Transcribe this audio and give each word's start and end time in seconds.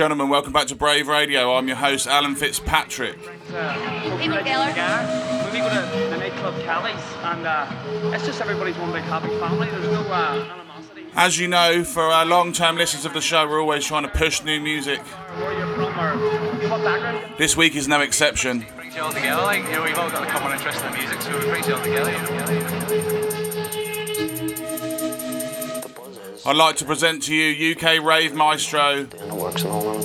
gentlemen, 0.00 0.30
welcome 0.30 0.50
back 0.50 0.66
to 0.66 0.74
Brave 0.74 1.08
Radio. 1.08 1.54
I'm 1.54 1.68
your 1.68 1.76
host, 1.76 2.06
Alan 2.06 2.34
Fitzpatrick. 2.34 3.18
Hey, 3.18 4.28
Michaela. 4.28 4.72
When 5.44 5.52
we 5.52 5.58
go 5.58 5.68
to 5.68 6.08
the 6.08 6.16
nightclub 6.16 6.58
Kelly's, 6.62 6.96
and 7.22 7.46
uh, 7.46 8.14
it's 8.14 8.24
just 8.24 8.40
everybody's 8.40 8.78
one 8.78 8.92
big 8.92 9.02
happy 9.02 9.28
family. 9.38 9.68
There's 9.68 9.92
no 9.92 10.00
uh, 10.00 10.48
animosity. 10.58 11.04
As 11.16 11.38
you 11.38 11.48
know, 11.48 11.84
for 11.84 12.04
our 12.04 12.24
long 12.24 12.54
term 12.54 12.76
listeners 12.76 13.04
of 13.04 13.12
the 13.12 13.20
show, 13.20 13.46
we're 13.46 13.60
always 13.60 13.84
trying 13.84 14.04
to 14.04 14.08
push 14.08 14.42
new 14.42 14.58
music. 14.58 15.00
Where 15.00 15.52
you're 15.52 15.66
from 15.74 16.00
or 16.00 16.16
what 16.70 16.82
background. 16.82 17.34
This 17.36 17.54
week 17.54 17.76
is 17.76 17.86
no 17.86 18.00
exception. 18.00 18.64
brings 18.76 18.96
you 18.96 19.02
all 19.02 19.12
together. 19.12 19.42
Like 19.42 19.64
you 19.64 19.72
know, 19.72 19.82
we've 19.82 19.98
all 19.98 20.08
got 20.08 20.26
a 20.26 20.30
common 20.30 20.52
interest 20.52 20.82
in 20.82 20.94
music, 20.94 21.20
so 21.20 21.36
it 21.36 21.42
brings 21.42 21.68
you 21.68 21.74
all 21.74 21.82
together. 21.82 22.10
You 22.10 23.20
know? 23.20 23.29
I'd 26.50 26.56
like 26.56 26.74
to 26.78 26.84
present 26.84 27.22
to 27.22 27.32
you 27.32 27.76
UK 27.76 28.02
rave 28.02 28.34
maestro, 28.34 29.06
and 29.20 29.38
works 29.38 29.62
and 29.62 29.70
all. 29.70 29.96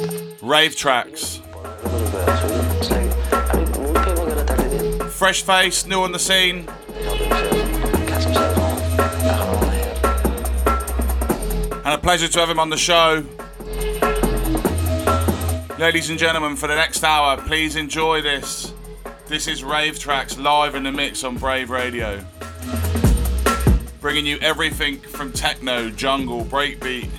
Rave 0.43 0.75
Tracks. 0.75 1.41
Everybody 1.43 2.11
better, 2.11 2.37
so 2.37 2.45
it's 2.77 2.91
like, 2.91 3.11
I 3.33 3.57
mean, 3.57 3.71
most 3.71 4.05
people 4.05 4.27
get 4.27 4.37
addicted 4.37 5.01
in. 5.01 5.09
Fresh 5.09 5.41
face, 5.41 5.87
new 5.87 6.03
on 6.03 6.11
the 6.11 6.19
scene. 6.19 6.67
They 6.67 7.01
help 7.01 7.17
themselves, 7.17 7.97
catch 8.07 8.25
themselves 8.25 8.59
on, 8.59 8.77
back 8.95 9.41
on 9.41 9.59
the 9.59 9.71
head. 9.71 9.97
and 11.83 11.93
a 11.95 11.97
pleasure 11.97 12.27
to 12.27 12.39
have 12.39 12.51
him 12.51 12.59
on 12.59 12.69
the 12.69 12.77
show. 12.77 13.25
Ladies 15.79 16.11
and 16.11 16.19
gentlemen, 16.19 16.55
for 16.55 16.67
the 16.67 16.75
next 16.75 17.03
hour, 17.03 17.41
please 17.41 17.75
enjoy 17.75 18.21
this. 18.21 18.71
This 19.25 19.47
is 19.47 19.63
Rave 19.63 19.97
Tracks 19.97 20.37
live 20.37 20.75
in 20.75 20.83
the 20.83 20.91
mix 20.91 21.23
on 21.23 21.39
Brave 21.39 21.71
Radio. 21.71 22.23
Bringing 24.05 24.27
you 24.27 24.37
everything 24.37 24.99
from 24.99 25.31
techno, 25.31 25.89
jungle, 25.89 26.45
breakbeat, 26.45 27.09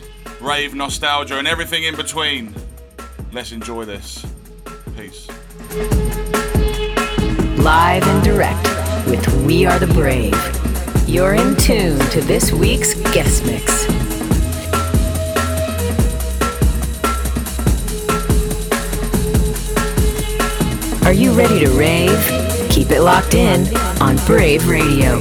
rave 0.41 0.73
nostalgia, 0.73 1.37
and 1.37 1.49
everything 1.49 1.83
in 1.83 1.97
between. 1.97 2.55
Let's 3.33 3.51
enjoy 3.51 3.85
this. 3.87 4.25
Peace. 4.97 5.27
Live 7.59 8.07
and 8.07 8.23
direct 8.23 8.65
with 9.09 9.27
We 9.45 9.67
Are 9.67 9.81
the 9.81 9.93
Brave. 9.95 10.39
You're 11.09 11.35
in 11.35 11.57
tune 11.57 11.99
to 12.11 12.21
this 12.21 12.53
week's 12.53 12.95
guest 13.13 13.45
mix. 13.45 13.85
Are 21.05 21.13
you 21.13 21.33
ready 21.33 21.59
to 21.59 21.71
rave? 21.73 22.71
Keep 22.71 22.93
it 22.93 23.01
locked 23.01 23.35
in 23.35 23.77
on 24.01 24.19
Brave 24.25 24.69
Radio. 24.69 25.21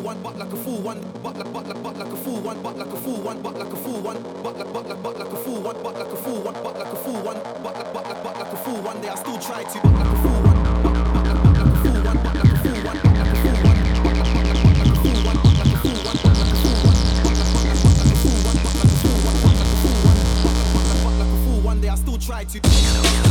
Fool 0.00 0.06
one, 0.06 0.22
but 0.22 0.38
like 0.38 0.52
a 0.52 0.56
fool 0.56 0.80
one, 0.80 1.00
but 1.22 1.36
like 1.36 1.52
but 1.52 1.66
like 1.68 1.82
but 1.82 1.96
like 1.98 2.12
a 2.12 2.16
fool 2.16 2.40
one, 2.40 2.62
but 2.62 2.76
like 2.78 2.92
a 2.92 2.96
fool 2.96 3.20
one, 3.20 3.42
but 3.42 3.58
like 3.58 3.72
a 3.72 3.76
fool 3.76 4.00
one, 4.00 4.22
but 4.42 4.56
like 4.56 4.72
but 4.72 4.88
like 4.88 5.02
but 5.02 5.18
like 5.18 5.28
a 5.28 5.36
fool 5.36 5.60
one, 5.60 5.76
but 5.82 5.94
like 5.94 6.12
a 6.12 6.16
fool 6.16 6.40
one, 6.40 6.54
but 6.54 6.78
like 6.78 6.92
a 6.92 6.96
fool 6.96 7.20
one, 7.22 7.36
but 7.62 7.76
like 7.76 7.92
but 7.92 8.08
like 8.08 8.22
but 8.22 8.38
like 8.38 8.52
a 8.52 8.56
fool 8.56 8.80
one. 8.82 9.00
They 9.02 9.08
I 9.08 9.14
still 9.16 9.38
try 9.38 9.62
to, 9.62 9.80
but 9.80 9.92
like 9.92 10.06
a 10.06 10.16
fool 10.22 10.40
one, 10.40 10.58
but 10.82 10.94
like 10.94 11.04
a 11.04 11.76
fool 11.80 12.00
one, 12.00 12.18
but 12.24 12.34
like 12.34 12.48
a 12.48 12.56
fool 12.56 12.80
one, 12.80 12.98
like 13.12 13.28
a 13.28 13.36
fool 13.44 13.60
one, 13.60 15.38
but 15.44 15.54
like 15.60 15.68
a 15.68 15.76
fool 15.80 16.00
one, 16.00 16.16
but 16.24 16.34
like 16.40 16.50
a 16.50 16.64
fool 16.64 16.80
one, 16.80 16.96
but 17.12 17.34
like 18.00 18.08
a 18.08 18.16
fool 18.20 18.40
one, 18.40 18.56
but 18.56 18.64
like 18.64 18.64
but 18.64 18.76
like 18.80 18.88
a 18.88 18.96
fool 19.00 19.18
one, 19.20 19.36
but 19.44 19.54
like 19.60 19.68
a 19.68 19.78
fool 19.80 19.98
one, 20.00 20.18
but 20.44 20.56
like 20.56 20.64
a 20.64 20.88
like 20.88 21.02
but 21.04 21.14
like 21.20 21.28
a 21.28 21.38
fool 21.44 21.60
one. 21.60 21.80
They 21.80 21.88
I 21.88 21.94
still 21.96 22.18
try 22.18 22.44
to. 22.44 23.29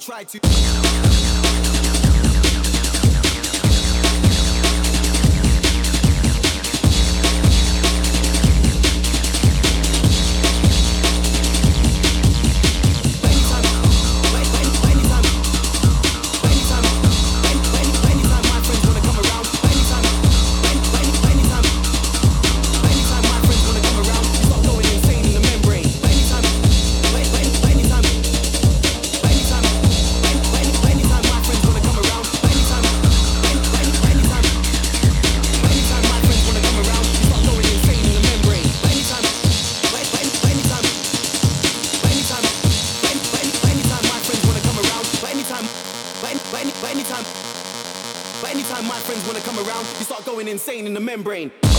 Try 0.00 0.24
to. 0.24 0.79
Membrane. 51.10 51.69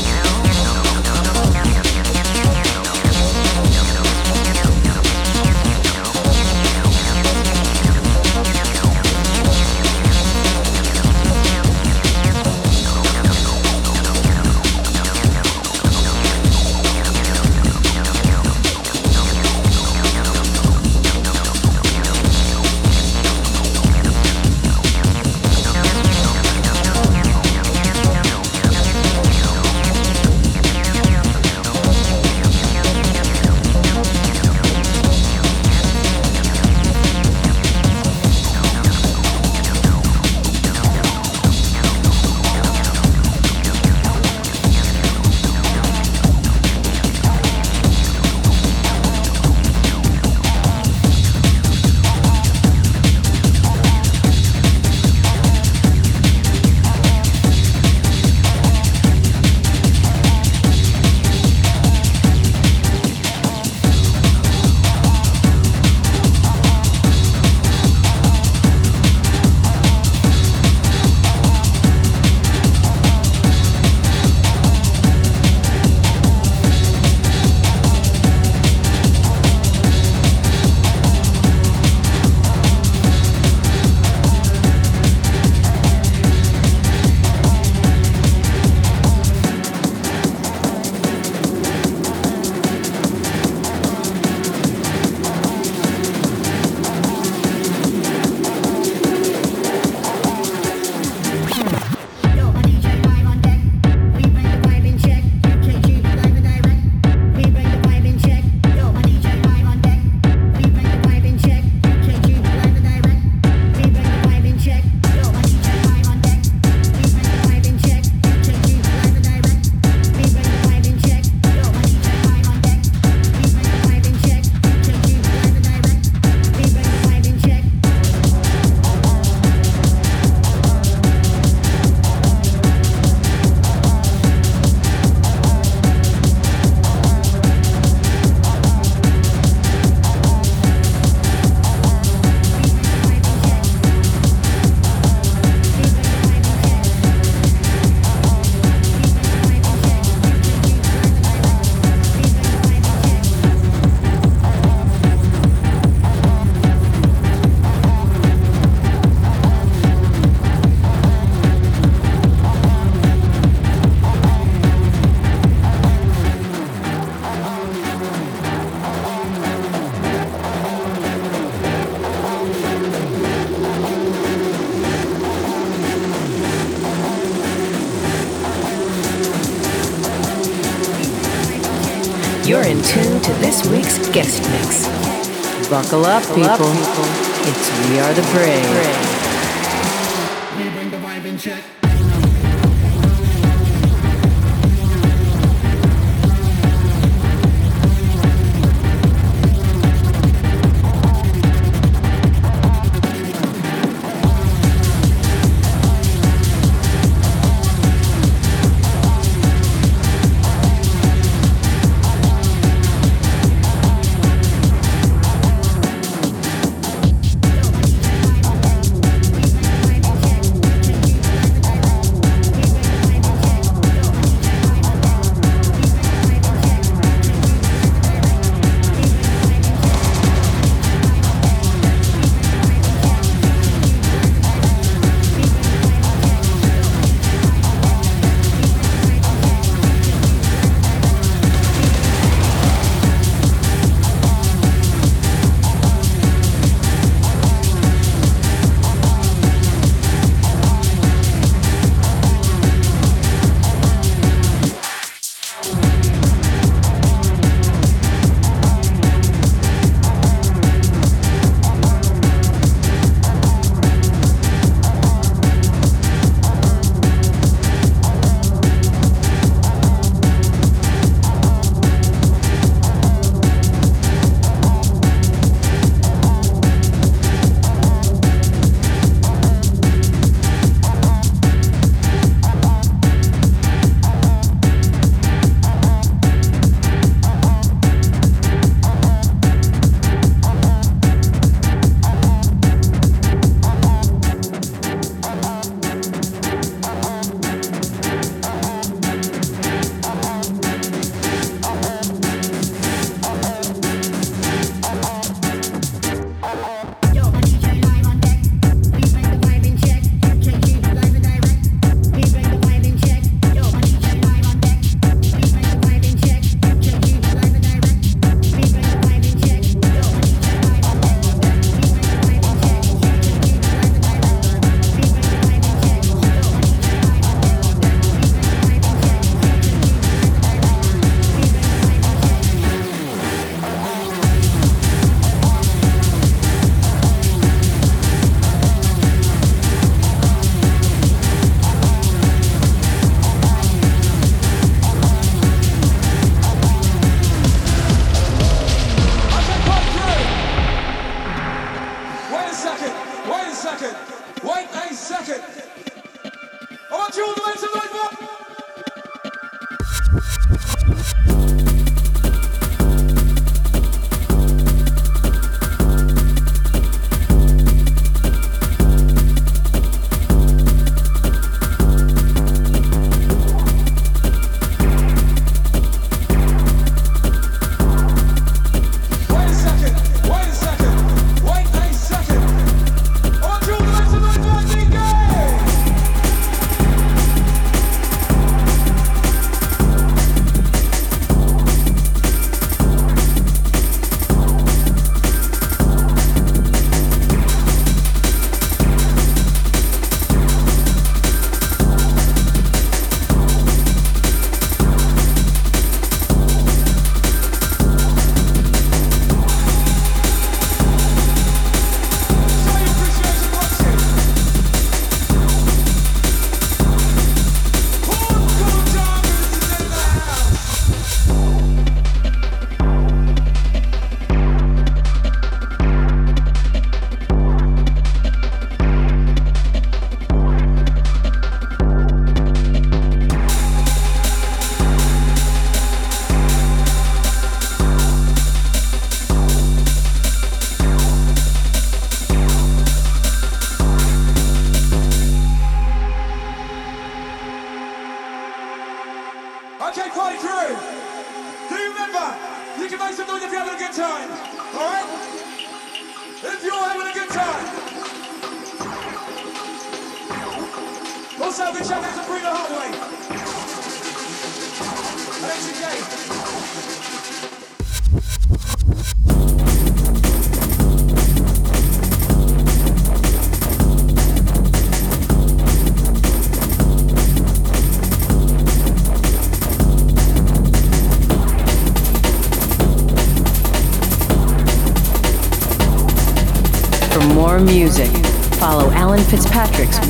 Buckle 185.91 186.05
up, 186.05 186.23
people. 186.33 186.90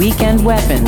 Weekend 0.01 0.43
Weapons 0.43 0.80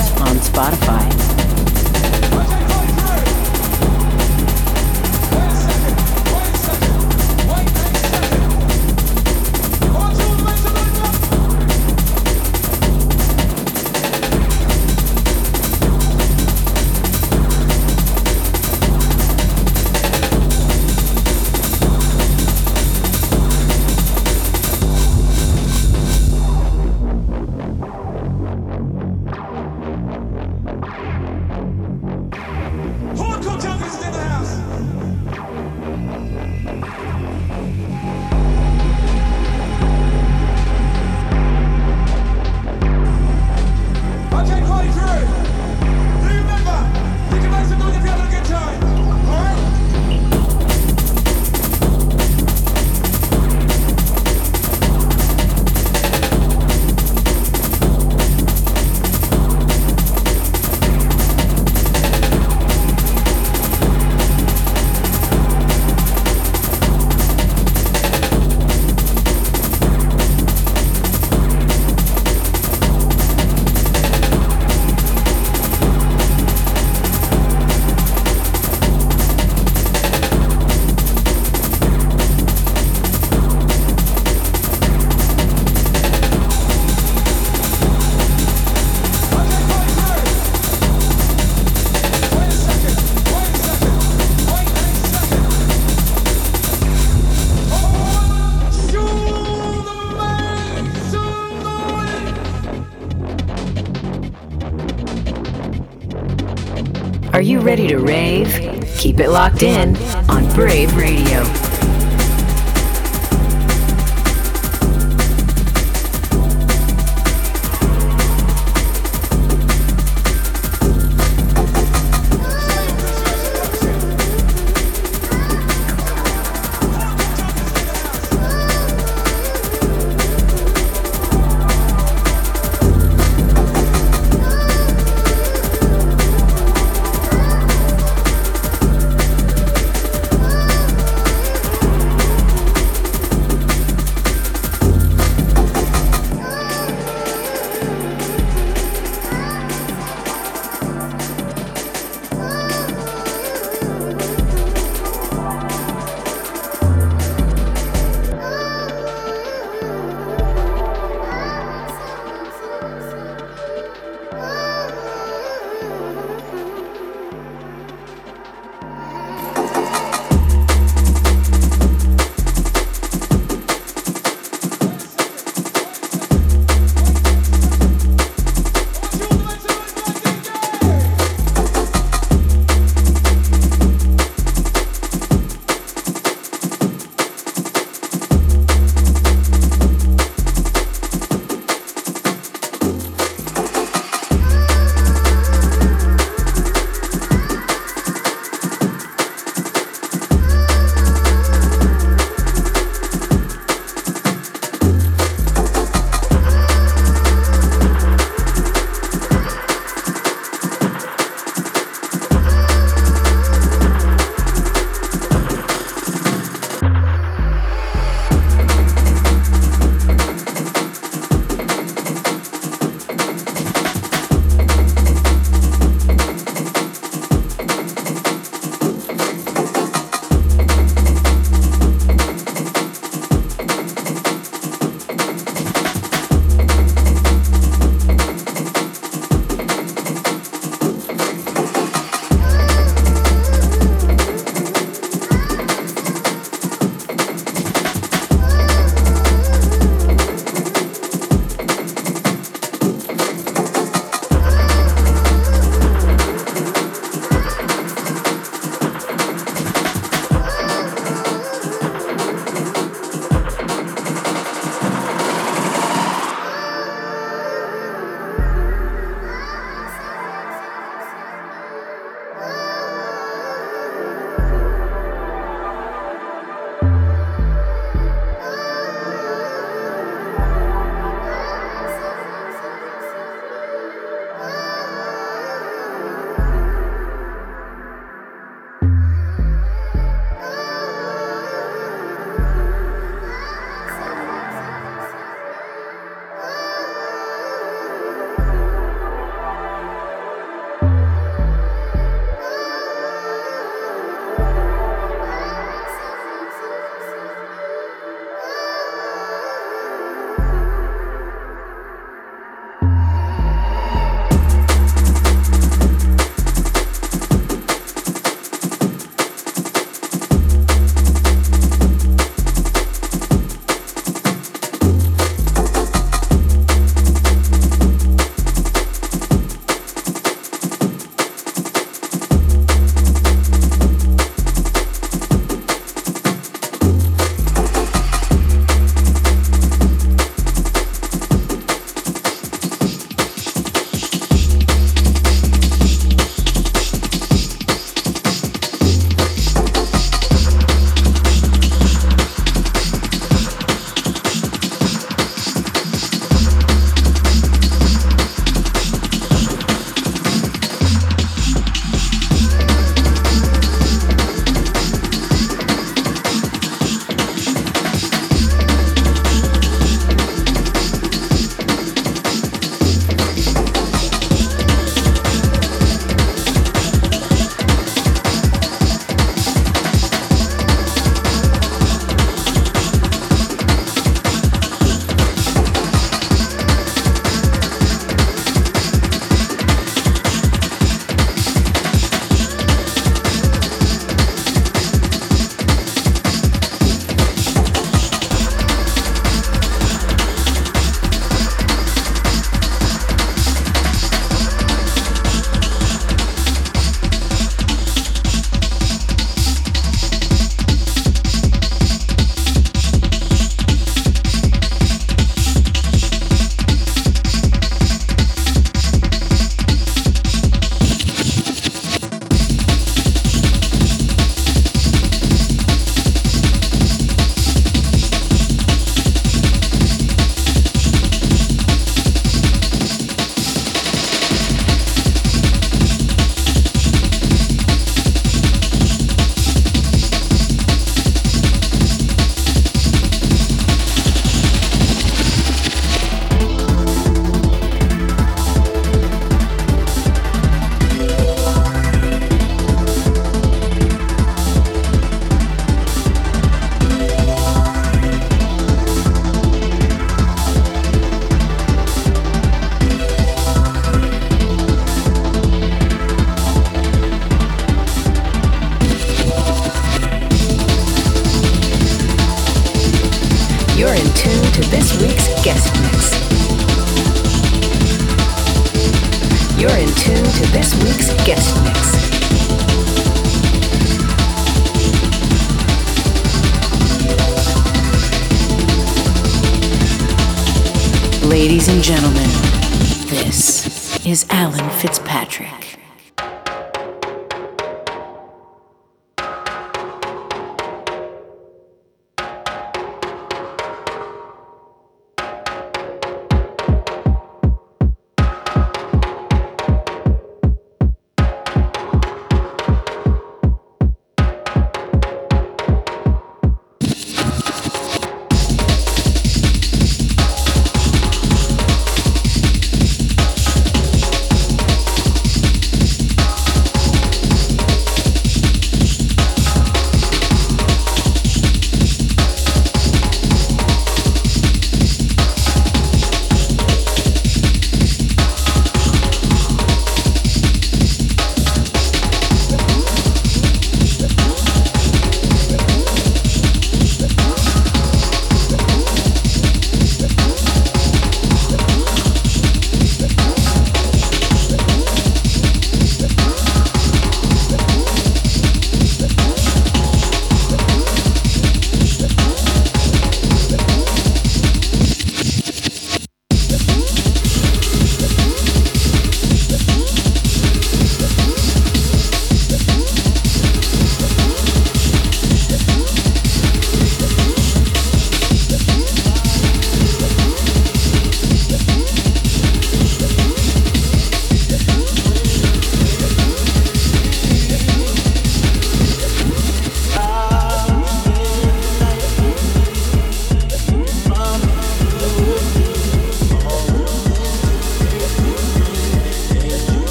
It 109.24 109.30
locked 109.30 109.64
in 109.64 109.96
on 110.30 110.54
Brave 110.54 110.94
Radio. 110.98 111.63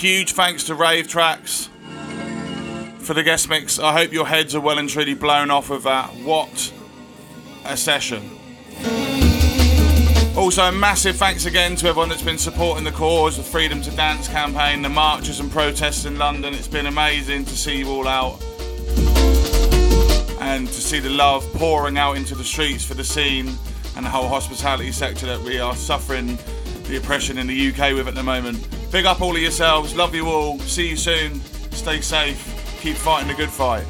Huge 0.00 0.32
thanks 0.32 0.64
to 0.64 0.74
Rave 0.74 1.06
Tracks 1.06 1.68
for 3.00 3.12
the 3.12 3.22
guest 3.22 3.50
mix. 3.50 3.78
I 3.78 3.92
hope 3.92 4.14
your 4.14 4.26
heads 4.26 4.54
are 4.54 4.60
well 4.60 4.78
and 4.78 4.88
truly 4.88 5.12
blown 5.12 5.50
off 5.50 5.68
of 5.68 5.82
that. 5.82 6.08
What 6.24 6.72
a 7.66 7.76
session. 7.76 8.30
Also, 10.34 10.62
a 10.62 10.72
massive 10.72 11.16
thanks 11.16 11.44
again 11.44 11.76
to 11.76 11.86
everyone 11.86 12.08
that's 12.08 12.22
been 12.22 12.38
supporting 12.38 12.82
the 12.82 12.92
cause, 12.92 13.36
the 13.36 13.42
Freedom 13.42 13.82
to 13.82 13.90
Dance 13.90 14.26
campaign, 14.26 14.80
the 14.80 14.88
marches 14.88 15.38
and 15.38 15.50
protests 15.50 16.06
in 16.06 16.16
London. 16.16 16.54
It's 16.54 16.66
been 16.66 16.86
amazing 16.86 17.44
to 17.44 17.54
see 17.54 17.80
you 17.80 17.90
all 17.90 18.08
out 18.08 18.42
and 20.40 20.66
to 20.66 20.80
see 20.80 20.98
the 20.98 21.10
love 21.10 21.44
pouring 21.52 21.98
out 21.98 22.16
into 22.16 22.34
the 22.34 22.44
streets 22.44 22.86
for 22.86 22.94
the 22.94 23.04
scene 23.04 23.52
and 23.96 24.06
the 24.06 24.10
whole 24.10 24.28
hospitality 24.28 24.92
sector 24.92 25.26
that 25.26 25.40
we 25.42 25.60
are 25.60 25.76
suffering 25.76 26.38
the 26.84 26.96
oppression 26.96 27.36
in 27.36 27.46
the 27.46 27.68
UK 27.68 27.92
with 27.92 28.08
at 28.08 28.14
the 28.14 28.22
moment. 28.22 28.66
Big 28.90 29.06
up 29.06 29.20
all 29.20 29.36
of 29.36 29.40
yourselves. 29.40 29.94
Love 29.94 30.14
you 30.14 30.26
all. 30.26 30.58
See 30.60 30.88
you 30.88 30.96
soon. 30.96 31.40
Stay 31.70 32.00
safe. 32.00 32.80
Keep 32.80 32.96
fighting 32.96 33.28
the 33.28 33.34
good 33.34 33.50
fight. 33.50 33.84